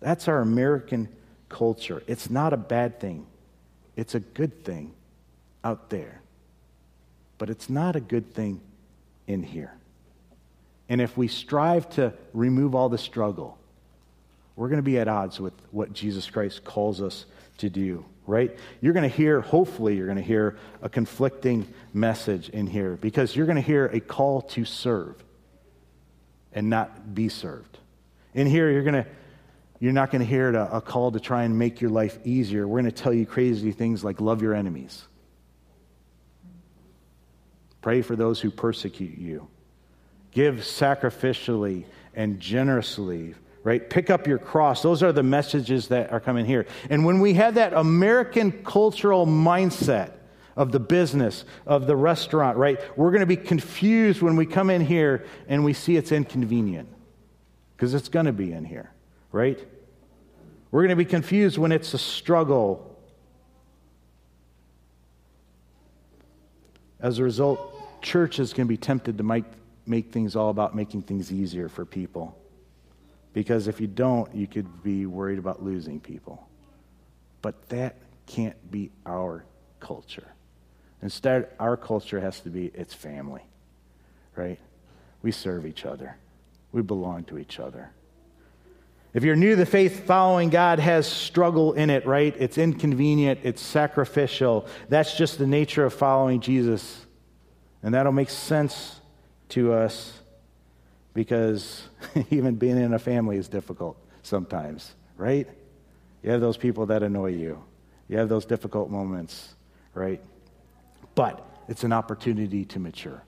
[0.00, 1.08] That's our American
[1.48, 2.02] culture.
[2.06, 3.26] It's not a bad thing,
[3.96, 4.92] it's a good thing
[5.62, 6.20] out there.
[7.38, 8.60] But it's not a good thing
[9.26, 9.72] in here.
[10.88, 13.58] And if we strive to remove all the struggle,
[14.56, 17.24] we're going to be at odds with what Jesus Christ calls us
[17.58, 18.56] to do, right?
[18.80, 23.34] You're going to hear, hopefully, you're going to hear a conflicting message in here because
[23.36, 25.22] you're going to hear a call to serve
[26.52, 27.78] and not be served.
[28.32, 29.06] In here, you're going to
[29.80, 32.66] you're not going to hear a, call to try and make your life easier.
[32.66, 35.04] We're going to tell you crazy things like love your enemies.
[37.82, 39.46] Pray for those who persecute you.
[40.30, 43.34] Give sacrificially and generously,
[43.64, 43.88] right?
[43.88, 44.82] Pick up your cross.
[44.82, 46.66] Those are the messages that are coming here.
[46.90, 50.12] And when we have that American cultural mindset
[50.54, 54.68] of the business, of the restaurant, right, we're going to be confused when we come
[54.68, 56.88] in here and we see it's inconvenient
[57.74, 58.92] because it's going to be in here,
[59.32, 59.58] right?
[60.70, 63.00] We're going to be confused when it's a struggle.
[67.00, 69.44] As a result, church is going to be tempted to make,
[69.86, 72.38] make things all about making things easier for people.
[73.34, 76.48] Because if you don't, you could be worried about losing people.
[77.42, 79.44] But that can't be our
[79.80, 80.28] culture.
[81.02, 83.42] Instead, our culture has to be it's family,
[84.36, 84.58] right?
[85.20, 86.16] We serve each other,
[86.72, 87.90] we belong to each other.
[89.12, 92.34] If you're new to the faith, following God has struggle in it, right?
[92.38, 94.66] It's inconvenient, it's sacrificial.
[94.88, 97.06] That's just the nature of following Jesus.
[97.82, 98.98] And that'll make sense
[99.50, 100.20] to us
[101.14, 101.84] because
[102.30, 105.48] even being in a family is difficult sometimes, right?
[106.22, 107.62] You have those people that annoy you,
[108.08, 109.54] you have those difficult moments,
[109.94, 110.20] right?
[111.14, 113.22] But it's an opportunity to mature.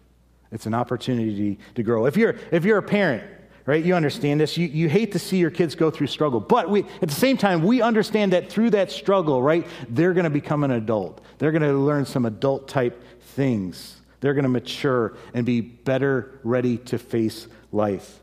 [0.53, 2.07] It's an opportunity to grow.
[2.07, 3.25] If you're, if you're a parent,
[3.67, 3.85] right?
[3.85, 4.57] You understand this.
[4.57, 6.41] You, you hate to see your kids go through struggle.
[6.41, 10.25] But we, at the same time, we understand that through that struggle, right, they're going
[10.25, 11.21] to become an adult.
[11.39, 14.01] They're going to learn some adult type things.
[14.21, 18.21] They're going to mature and be better ready to face life.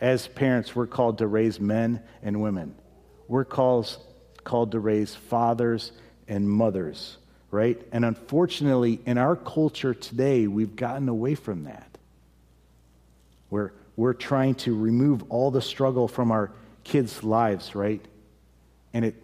[0.00, 2.74] As parents, we're called to raise men and women.
[3.26, 3.96] We're called,
[4.44, 5.90] called to raise fathers
[6.28, 7.16] and mothers,
[7.50, 7.80] right?
[7.92, 11.98] And unfortunately, in our culture today, we've gotten away from that.
[13.48, 16.52] We're, we're trying to remove all the struggle from our
[16.84, 18.04] kids' lives, right?
[18.92, 19.14] And it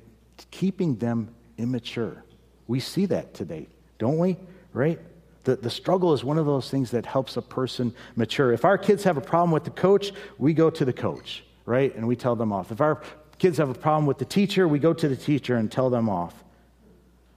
[0.50, 2.24] keeping them immature.
[2.66, 4.36] We see that today, don't we?
[4.72, 4.98] Right?
[5.44, 8.52] The, the struggle is one of those things that helps a person mature.
[8.52, 11.94] If our kids have a problem with the coach, we go to the coach, right?
[11.94, 12.70] And we tell them off.
[12.70, 13.02] If our
[13.38, 16.08] kids have a problem with the teacher, we go to the teacher and tell them
[16.08, 16.44] off.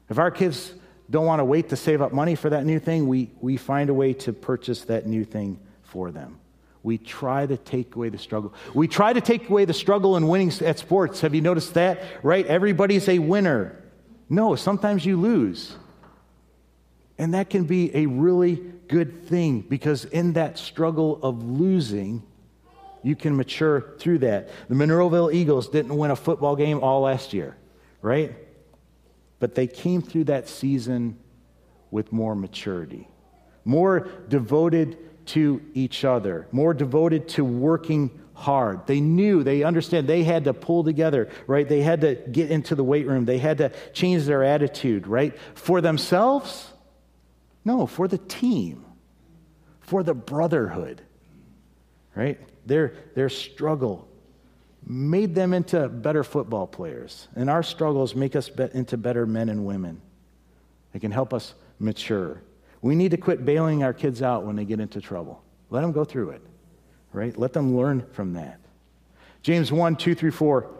[0.09, 0.73] If our kids
[1.09, 3.89] don't want to wait to save up money for that new thing, we, we find
[3.89, 6.39] a way to purchase that new thing for them
[6.85, 8.53] we try to take away the struggle.
[8.75, 11.21] We try to take away the struggle in winning at sports.
[11.21, 12.03] Have you noticed that?
[12.21, 12.45] Right?
[12.45, 13.75] Everybody's a winner.
[14.29, 15.75] No, sometimes you lose.
[17.17, 18.55] And that can be a really
[18.87, 22.23] good thing because in that struggle of losing,
[23.03, 24.49] you can mature through that.
[24.67, 27.55] The Monroeville Eagles didn't win a football game all last year,
[28.01, 28.35] right?
[29.39, 31.17] But they came through that season
[31.91, 33.07] with more maturity,
[33.63, 34.97] more devoted
[35.27, 38.85] to each other, more devoted to working hard.
[38.85, 41.67] They knew, they understand they had to pull together, right?
[41.67, 43.25] They had to get into the weight room.
[43.25, 45.37] They had to change their attitude, right?
[45.55, 46.71] For themselves?
[47.65, 48.85] No, for the team,
[49.81, 51.01] for the brotherhood,
[52.15, 52.39] right?
[52.65, 54.07] Their, their struggle
[54.85, 57.27] made them into better football players.
[57.35, 60.01] And our struggles make us be- into better men and women.
[60.93, 62.41] They can help us mature.
[62.81, 65.43] We need to quit bailing our kids out when they get into trouble.
[65.71, 66.41] Let them go through it,
[67.11, 67.35] right?
[67.37, 68.59] Let them learn from that.
[69.41, 70.71] James 1 2 through 4.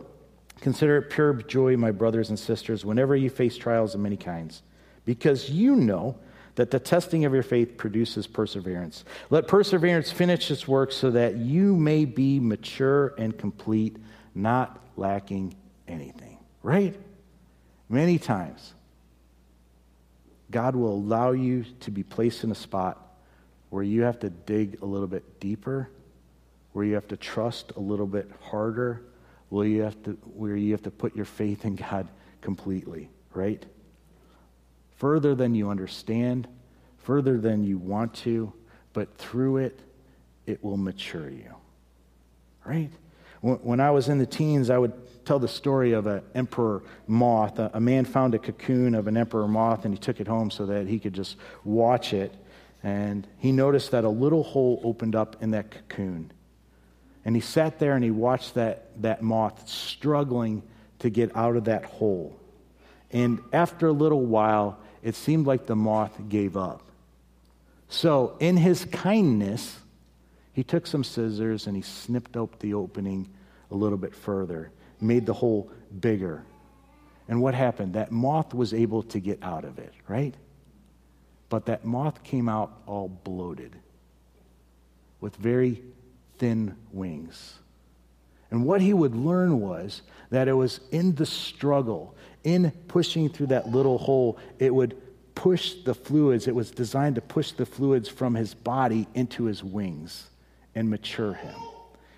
[0.62, 4.62] Consider it pure joy, my brothers and sisters, whenever you face trials of many kinds,
[5.04, 6.16] because you know
[6.56, 9.04] that the testing of your faith produces perseverance.
[9.30, 13.98] Let perseverance finish its work so that you may be mature and complete,
[14.34, 15.56] not lacking
[15.88, 16.38] anything.
[16.64, 16.96] Right?
[17.90, 18.74] Many times,
[20.50, 23.02] God will allow you to be placed in a spot
[23.70, 25.90] where you have to dig a little bit deeper,
[26.72, 29.02] where you have to trust a little bit harder,
[29.50, 32.08] where you have to, where you have to put your faith in God
[32.42, 33.66] completely, right?
[34.98, 36.48] Further than you understand,
[37.00, 38.54] further than you want to,
[38.94, 39.80] but through it,
[40.46, 41.54] it will mature you,
[42.66, 42.90] right?
[43.42, 44.94] When I was in the teens, I would
[45.26, 47.60] tell the story of an emperor moth.
[47.60, 50.66] A, man found a cocoon of an emperor moth and he took it home so
[50.68, 52.34] that he could just watch it.
[52.82, 56.32] And he noticed that a little hole opened up in that cocoon.
[57.24, 60.64] And he sat there and he watched that, that moth struggling
[61.00, 62.40] to get out of that hole.
[63.12, 66.82] And after a little while, it seemed like the moth gave up.
[67.90, 69.78] So, in his kindness,
[70.52, 73.30] he took some scissors and he snipped up the opening
[73.70, 76.44] a little bit further, made the hole bigger.
[77.28, 77.94] And what happened?
[77.94, 80.34] That moth was able to get out of it, right?
[81.50, 83.76] But that moth came out all bloated
[85.22, 85.84] with very
[86.40, 87.60] thin wings.
[88.50, 90.02] And what he would learn was
[90.32, 92.16] that it was in the struggle,
[92.46, 95.02] in pushing through that little hole, it would
[95.36, 96.48] push the fluids.
[96.48, 100.30] It was designed to push the fluids from his body into his wings
[100.74, 101.56] and mature him.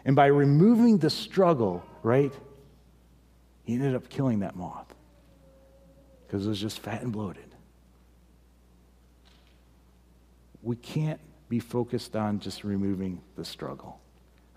[0.06, 2.32] And by removing the struggle, right,
[3.64, 4.94] he ended up killing that moth
[6.26, 7.44] because it was just fat and bloated.
[10.62, 11.20] We can't
[11.50, 14.00] be focused on just removing the struggle,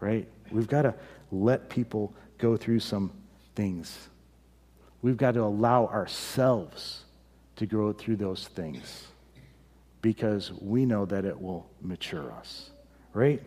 [0.00, 0.28] right?
[0.50, 0.94] We've got to
[1.30, 3.12] let people go through some
[3.54, 4.08] things.
[5.02, 7.04] We've got to allow ourselves
[7.56, 9.06] to grow through those things
[10.02, 12.70] because we know that it will mature us,
[13.12, 13.42] right?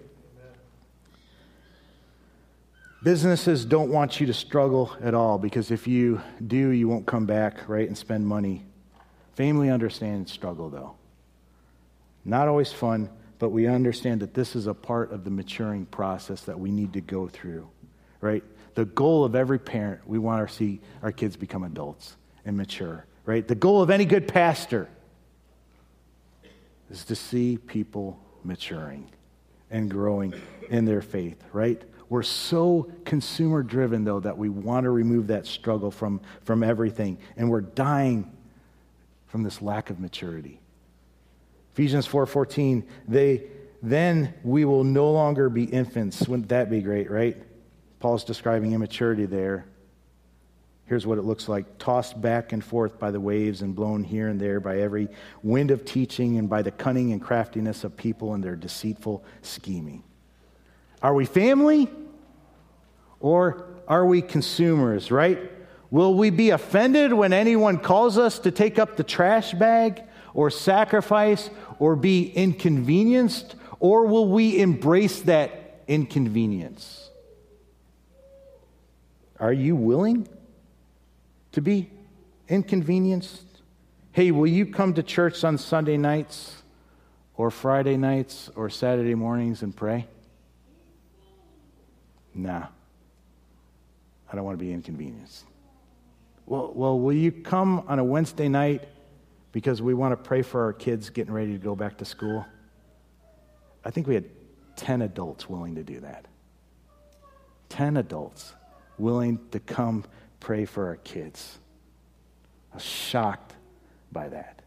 [3.03, 7.25] Businesses don't want you to struggle at all because if you do, you won't come
[7.25, 8.63] back, right, and spend money.
[9.35, 10.95] Family understands struggle, though.
[12.23, 16.43] Not always fun, but we understand that this is a part of the maturing process
[16.43, 17.67] that we need to go through,
[18.23, 18.43] right?
[18.75, 22.15] The goal of every parent, we want to see our kids become adults
[22.45, 23.47] and mature, right?
[23.47, 24.89] The goal of any good pastor
[26.89, 29.09] is to see people maturing
[29.69, 30.33] and growing
[30.69, 31.81] in their faith, right?
[32.09, 37.17] We're so consumer driven, though, that we want to remove that struggle from, from everything,
[37.37, 38.31] and we're dying
[39.27, 40.59] from this lack of maturity.
[41.73, 43.45] Ephesians 4:14, they
[43.81, 46.27] then we will no longer be infants.
[46.27, 47.35] Wouldn't that be great, right?
[48.03, 49.63] Paul's describing immaturity there.
[50.87, 54.27] Here's what it looks like tossed back and forth by the waves and blown here
[54.27, 55.07] and there by every
[55.41, 60.03] wind of teaching and by the cunning and craftiness of people and their deceitful scheming.
[61.01, 61.87] Are we family
[63.21, 65.39] or are we consumers, right?
[65.89, 70.49] Will we be offended when anyone calls us to take up the trash bag or
[70.49, 71.49] sacrifice
[71.79, 73.55] or be inconvenienced?
[73.79, 77.03] Or will we embrace that inconvenience?
[79.43, 80.25] Are you willing
[81.51, 81.89] to be
[82.47, 83.43] inconvenienced?
[84.13, 86.63] Hey, will you come to church on Sunday nights
[87.35, 90.07] or Friday nights or Saturday mornings and pray?
[92.33, 92.67] Nah.
[94.31, 95.43] I don't want to be inconvenienced.
[96.45, 98.87] Well, well, will you come on a Wednesday night
[99.51, 102.45] because we want to pray for our kids getting ready to go back to school.
[103.83, 104.29] I think we had
[104.77, 106.27] 10 adults willing to do that.
[107.67, 108.53] 10 adults
[108.97, 110.05] willing to come
[110.39, 111.57] pray for our kids.
[112.71, 113.53] I was shocked
[114.11, 114.61] by that.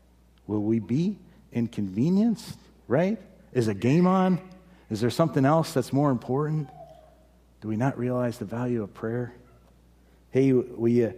[0.47, 1.19] Will we be
[1.53, 2.59] inconvenienced,
[2.89, 3.19] right?
[3.53, 4.41] Is a game on?
[4.91, 6.69] Is there something else that's more important?
[7.61, 9.35] Do we not realize the value of prayer?
[10.31, 11.13] Hey, we, uh,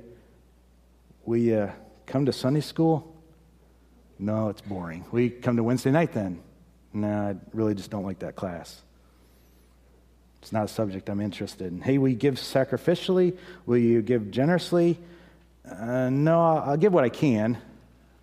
[1.24, 1.70] we uh,
[2.06, 3.14] come to Sunday school?
[4.18, 5.04] No, it's boring.
[5.12, 6.40] We come to Wednesday night then.
[6.92, 8.82] No, I really just don't like that class.
[10.42, 11.80] It's not a subject I'm interested in.
[11.80, 13.36] Hey, we give sacrificially?
[13.66, 14.98] Will you give generously?
[15.68, 17.58] Uh, no, I'll give what I can,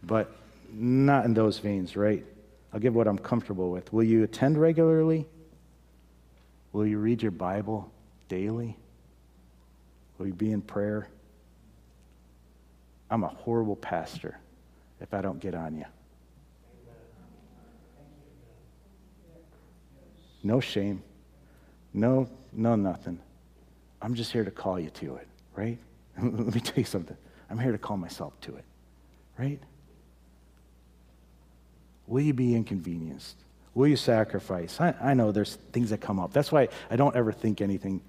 [0.01, 0.31] but
[0.71, 2.25] not in those veins, right?
[2.73, 3.91] I'll give what I'm comfortable with.
[3.93, 5.25] Will you attend regularly?
[6.73, 7.91] Will you read your Bible
[8.27, 8.75] daily?
[10.17, 11.07] Will you be in prayer?
[13.09, 14.37] I'm a horrible pastor
[14.99, 15.85] if I don't get on you.
[20.43, 21.01] No shame.
[21.95, 23.19] No, no, nothing.
[24.01, 25.77] I'm just here to call you to it, right?
[26.21, 27.15] Let me tell you something.
[27.49, 28.65] I'm here to call myself to it,
[29.39, 29.59] right?
[32.05, 33.37] Will you be inconvenienced?
[33.73, 34.79] Will you sacrifice?
[34.81, 36.33] I, I know there's things that come up.
[36.33, 38.01] That's why I don't ever think anything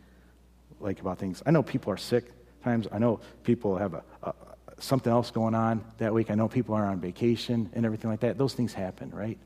[0.81, 1.41] like about things.
[1.47, 2.25] I know people are sick
[2.65, 2.89] times.
[2.91, 4.35] I know people have a, a,
[4.79, 6.33] something else going on that week.
[6.33, 8.37] I know people are on vacation and everything like that.
[8.37, 9.39] Those things happen, right?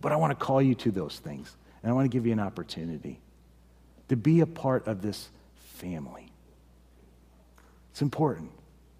[0.00, 1.54] But I want to call you to those things.
[1.82, 3.20] And I want to give you an opportunity
[4.12, 6.30] to be a part of this family.
[7.92, 8.50] It's important.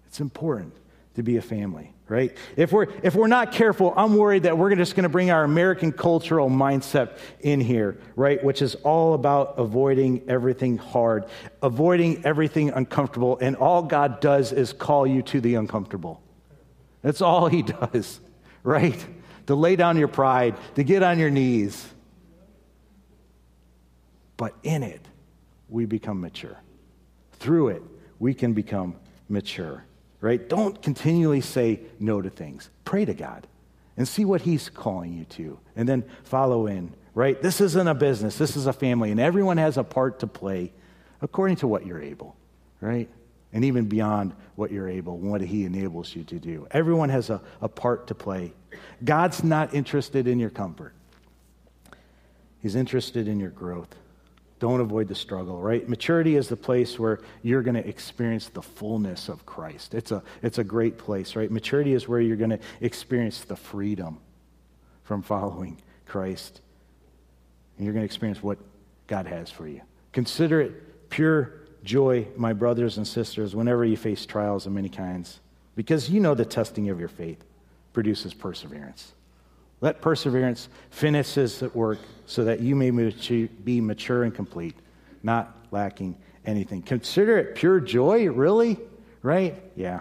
[0.07, 0.73] It's important
[1.13, 2.35] to be a family, right?
[2.57, 5.43] If we're, if we're not careful, I'm worried that we're just going to bring our
[5.43, 8.43] American cultural mindset in here, right?
[8.43, 11.25] Which is all about avoiding everything hard,
[11.61, 13.37] avoiding everything uncomfortable.
[13.39, 16.23] And all God does is call you to the uncomfortable.
[17.03, 17.61] That's all He
[17.93, 18.19] does,
[18.63, 19.05] right?
[19.45, 21.92] To lay down your pride, to get on your knees.
[24.37, 25.01] But in it,
[25.69, 26.57] we become mature.
[27.33, 27.83] Through it,
[28.19, 28.95] we can become
[29.29, 29.83] mature
[30.23, 30.47] right?
[30.47, 32.69] Don't continually say no to things.
[32.85, 33.45] Pray to God
[33.97, 37.39] and see what He's calling you to, and then follow in, right?
[37.41, 40.71] This isn't a business, this is a family, and everyone has a part to play
[41.21, 42.37] according to what you're able,
[42.79, 43.09] right?
[43.51, 46.67] And even beyond what you're able, what He enables you to do.
[46.71, 48.53] Everyone has a, a part to play.
[49.03, 50.93] God's not interested in your comfort,
[52.61, 53.93] He's interested in your growth.
[54.63, 55.89] Don't avoid the struggle, right?
[55.89, 59.93] Maturity is the place where you're going to experience the fullness of Christ.
[59.93, 61.51] It's a, it's a great place, right?
[61.51, 64.19] Maturity is where you're going to experience the freedom
[65.03, 66.61] from following Christ.
[67.75, 68.57] And you're going to experience what
[69.07, 69.81] God has for you.
[70.13, 75.41] Consider it pure joy, my brothers and sisters, whenever you face trials of many kinds,
[75.75, 77.43] because you know the testing of your faith
[77.91, 79.11] produces perseverance.
[79.83, 84.77] Let perseverance finish its work so that you may be mature and complete,
[85.23, 86.15] not lacking
[86.45, 86.81] anything.
[86.81, 88.79] Consider it pure joy, really?
[89.21, 89.61] Right?
[89.75, 89.99] Yeah.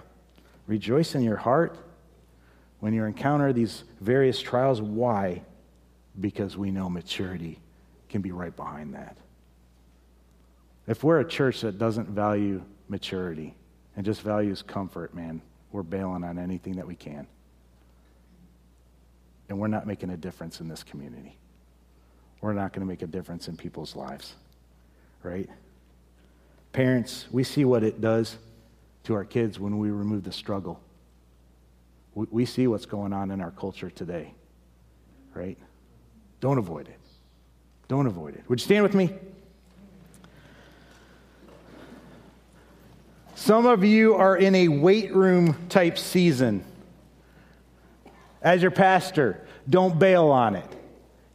[0.68, 1.76] Rejoice in your heart
[2.78, 4.80] when you encounter these various trials.
[4.80, 5.42] Why?
[6.20, 7.58] Because we know maturity
[8.08, 9.16] can be right behind that.
[10.86, 13.56] If we're a church that doesn't value maturity
[13.96, 17.26] and just values comfort, man, we're bailing on anything that we can
[19.53, 21.36] and we're not making a difference in this community.
[22.40, 24.34] We're not going to make a difference in people's lives,
[25.22, 25.46] right?
[26.72, 28.38] Parents, we see what it does
[29.05, 30.80] to our kids when we remove the struggle.
[32.14, 34.32] We, we see what's going on in our culture today,
[35.34, 35.59] right?
[36.40, 36.98] Don't avoid it.
[37.88, 38.44] Don't avoid it.
[38.48, 39.11] Would you stand with me?
[43.34, 46.64] Some of you are in a weight room type season.
[48.40, 50.66] As your pastor, don't bail on it.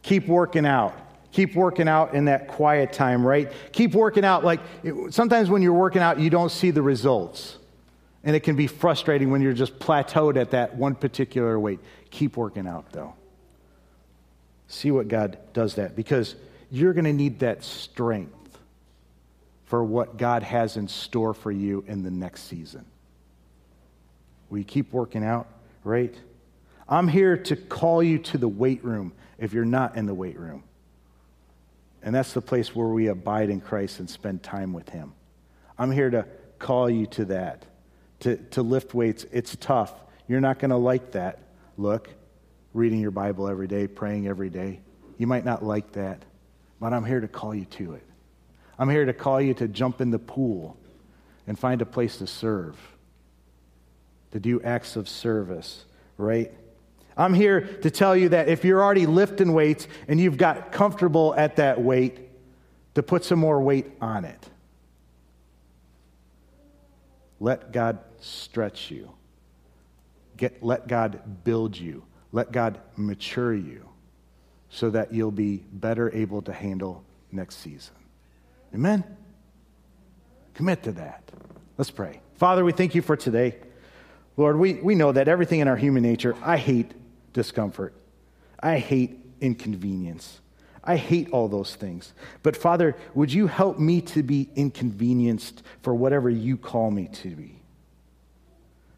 [0.02, 0.94] Keep working out.
[1.32, 3.52] Keep working out in that quiet time, right?
[3.72, 4.44] Keep working out.
[4.44, 4.60] Like
[5.10, 7.58] sometimes when you're working out, you don't see the results.
[8.24, 11.80] And it can be frustrating when you're just plateaued at that one particular weight.
[12.10, 13.14] Keep working out, though.
[14.66, 16.34] See what God does that because
[16.70, 18.58] you're going to need that strength
[19.66, 22.84] for what God has in store for you in the next season.
[24.50, 25.46] You keep working out,
[25.84, 26.14] right?
[26.88, 30.38] I'm here to call you to the weight room if you're not in the weight
[30.38, 30.64] room.
[32.02, 35.12] And that's the place where we abide in Christ and spend time with Him.
[35.78, 36.26] I'm here to
[36.58, 37.64] call you to that,
[38.20, 39.26] to, to lift weights.
[39.32, 39.92] It's tough.
[40.26, 41.40] You're not going to like that
[41.76, 42.08] look,
[42.74, 44.80] reading your Bible every day, praying every day.
[45.18, 46.22] You might not like that,
[46.80, 48.04] but I'm here to call you to it.
[48.78, 50.76] I'm here to call you to jump in the pool
[51.46, 52.76] and find a place to serve,
[54.32, 55.84] to do acts of service,
[56.16, 56.52] right?
[57.18, 61.34] I'm here to tell you that if you're already lifting weights and you've got comfortable
[61.34, 62.28] at that weight,
[62.98, 64.50] to put some more weight on it.
[67.38, 69.12] Let God stretch you.
[70.36, 72.02] Get, let God build you.
[72.32, 73.88] Let God mature you
[74.68, 77.94] so that you'll be better able to handle next season.
[78.74, 79.04] Amen?
[80.54, 81.22] Commit to that.
[81.76, 82.20] Let's pray.
[82.34, 83.58] Father, we thank you for today.
[84.36, 86.94] Lord, we, we know that everything in our human nature, I hate
[87.38, 87.94] discomfort.
[88.60, 90.40] I hate inconvenience.
[90.82, 92.12] I hate all those things.
[92.42, 97.28] But Father, would you help me to be inconvenienced for whatever you call me to
[97.36, 97.54] be?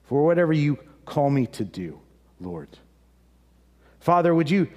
[0.04, 2.00] For whatever you call me to do,
[2.40, 2.70] Lord.
[4.00, 4.68] Father, would you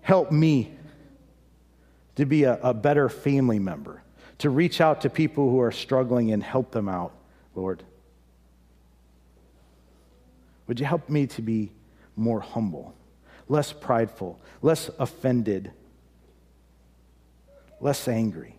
[0.00, 0.72] help me
[2.16, 4.02] to be a, a better family member,
[4.38, 7.12] to reach out to people who are struggling and help them out,
[7.54, 7.82] Lord?
[10.68, 11.70] Would you help me to be
[12.16, 12.94] more humble?
[13.50, 15.72] Less prideful, less offended,
[17.80, 18.56] less angry,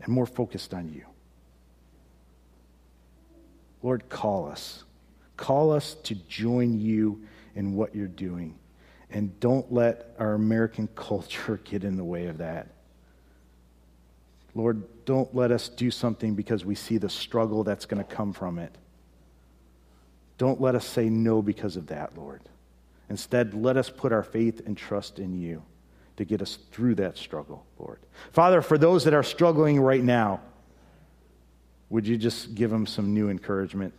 [0.00, 1.04] and more focused on you.
[3.80, 4.82] Lord, call us.
[5.36, 7.22] Call us to join you
[7.54, 8.58] in what you're doing.
[9.08, 12.66] And don't let our American culture get in the way of that.
[14.56, 18.32] Lord, don't let us do something because we see the struggle that's going to come
[18.32, 18.76] from it.
[20.42, 22.40] Don't let us say no because of that, Lord.
[23.08, 25.62] Instead, let us put our faith and trust in you
[26.16, 28.00] to get us through that struggle, Lord.
[28.32, 30.40] Father, for those that are struggling right now,
[31.90, 33.94] would you just give them some new encouragement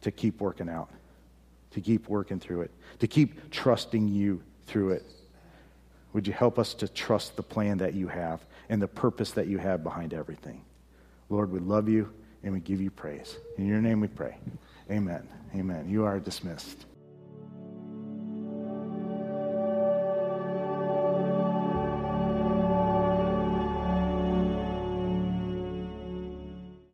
[0.00, 0.90] to keep working out,
[1.74, 5.06] to keep working through it, to keep trusting you through it?
[6.12, 9.46] Would you help us to trust the plan that you have and the purpose that
[9.46, 10.64] you have behind everything?
[11.28, 12.12] Lord, we love you
[12.42, 13.36] and we give you praise.
[13.58, 14.36] In your name we pray.
[14.90, 15.28] Amen.
[15.54, 15.88] Amen.
[15.88, 16.86] You are dismissed.